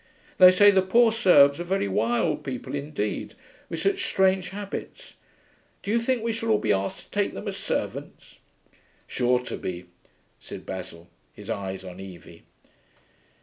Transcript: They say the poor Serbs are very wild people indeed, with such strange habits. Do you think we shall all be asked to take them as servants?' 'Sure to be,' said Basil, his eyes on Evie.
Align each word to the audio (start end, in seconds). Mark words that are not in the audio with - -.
They 0.39 0.49
say 0.49 0.71
the 0.71 0.81
poor 0.81 1.11
Serbs 1.11 1.59
are 1.59 1.63
very 1.63 1.87
wild 1.87 2.43
people 2.43 2.73
indeed, 2.73 3.35
with 3.69 3.83
such 3.83 4.03
strange 4.03 4.49
habits. 4.49 5.13
Do 5.83 5.91
you 5.91 5.99
think 5.99 6.23
we 6.23 6.33
shall 6.33 6.49
all 6.49 6.57
be 6.57 6.73
asked 6.73 7.03
to 7.03 7.09
take 7.11 7.35
them 7.35 7.47
as 7.47 7.55
servants?' 7.55 8.39
'Sure 9.05 9.41
to 9.45 9.57
be,' 9.57 9.85
said 10.39 10.65
Basil, 10.65 11.07
his 11.35 11.51
eyes 11.51 11.83
on 11.85 11.99
Evie. 11.99 12.41